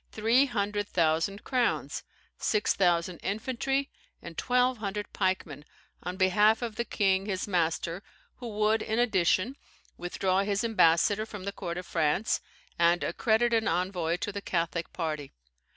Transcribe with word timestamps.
three 0.11 0.47
hundred 0.47 0.87
thousand 0.89 1.43
crowns, 1.43 2.01
six 2.35 2.73
thousand 2.73 3.17
infantry, 3.19 3.91
and 4.19 4.35
twelve 4.35 4.77
hundred 4.79 5.13
pikemen, 5.13 5.63
on 6.01 6.17
behalf 6.17 6.63
of 6.63 6.75
the 6.75 6.83
king 6.83 7.27
his 7.27 7.47
master, 7.47 8.01
who 8.37 8.47
would, 8.49 8.81
in 8.81 8.97
addition, 8.97 9.55
withdraw 9.97 10.39
his 10.41 10.63
ambassador 10.63 11.23
from 11.27 11.43
the 11.43 11.51
court 11.51 11.77
of 11.77 11.85
France, 11.85 12.41
and 12.79 13.03
accredit 13.03 13.53
an 13.53 13.67
envoy 13.67 14.15
to 14.17 14.31
the 14.31 14.41
Catholic 14.41 14.91
party. 14.91 15.33